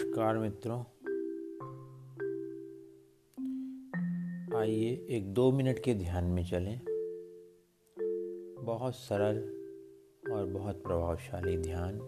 [0.00, 0.78] नमस्कार मित्रों
[4.60, 6.78] आइए एक दो मिनट के ध्यान में चलें
[8.66, 9.38] बहुत सरल
[10.34, 11.98] और बहुत प्रभावशाली ध्यान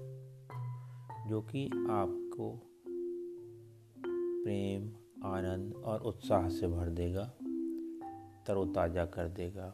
[1.31, 1.65] जो कि
[1.99, 2.49] आपको
[4.07, 4.89] प्रेम
[5.35, 7.25] आनंद और उत्साह से भर देगा
[8.47, 9.73] तरोताज़ा कर देगा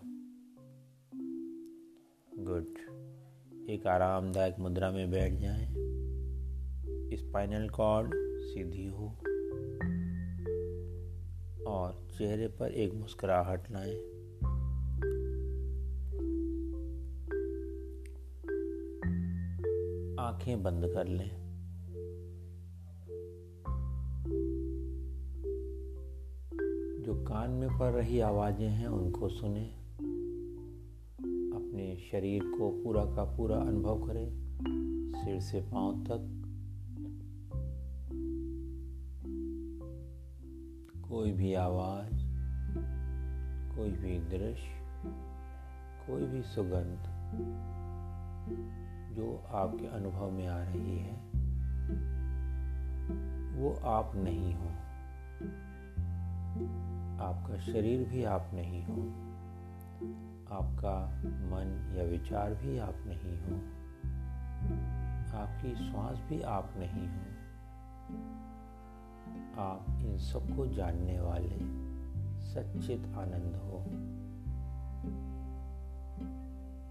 [2.51, 2.77] गुड
[3.77, 5.98] एक आरामदायक मुद्रा में बैठ जाएं।
[7.17, 9.07] स्पाइनल कॉर्ड सीधी हो
[11.75, 13.97] और चेहरे पर एक मुस्कुराहट लाएं
[20.27, 21.29] आंखें बंद कर लें
[27.07, 29.65] जो कान में पड़ रही आवाज़ें हैं उनको सुने
[31.57, 34.29] अपने शरीर को पूरा का पूरा अनुभव करें
[35.25, 36.35] सिर से पांव तक
[41.11, 42.19] कोई भी आवाज़
[43.77, 45.13] कोई भी दृश्य
[46.07, 47.07] कोई भी सुगंध
[49.17, 49.29] जो
[49.61, 51.15] आपके अनुभव में आ रही है
[53.61, 54.69] वो आप नहीं हो
[57.29, 59.09] आपका शरीर भी आप नहीं हो
[60.59, 60.95] आपका
[61.55, 63.59] मन या विचार भी आप नहीं हो
[65.45, 67.38] आपकी श्वास भी आप नहीं हो
[69.61, 71.57] आप इन सबको जानने वाले
[72.51, 73.79] सच्चित आनंद हो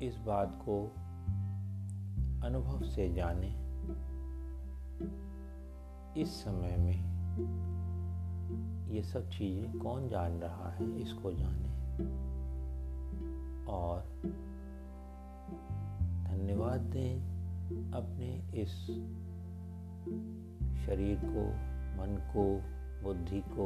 [0.08, 0.76] इस बात को
[2.48, 3.52] अनुभव से जाने
[6.22, 7.06] इस समय में
[8.96, 12.06] ये सब चीज़ें कौन जान रहा है इसको जाने
[13.78, 14.04] और
[16.28, 18.78] धन्यवाद दें अपने इस
[20.86, 21.50] शरीर को
[22.00, 22.44] मन को
[23.04, 23.66] बुद्धि को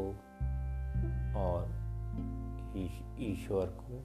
[1.40, 1.66] और
[3.30, 3.97] ईश्वर को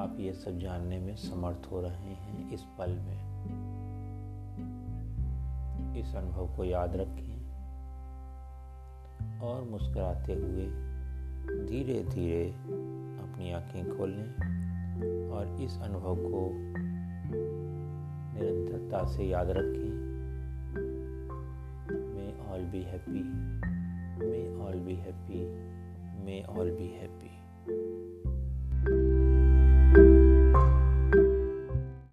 [0.00, 3.18] आप ये सब जानने में समर्थ हो रहे हैं इस पल में
[6.00, 7.40] इस अनुभव को याद रखें
[9.48, 10.66] और मुस्कुराते हुए
[11.68, 12.44] धीरे धीरे
[13.22, 16.48] अपनी आँखें खोलें और इस अनुभव को
[18.34, 19.89] निरंतरता से याद रखें
[22.70, 23.24] be happy.
[24.18, 25.48] May all be happy.
[26.24, 27.26] May all be happy.